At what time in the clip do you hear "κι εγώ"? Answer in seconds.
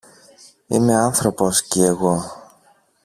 1.63-2.23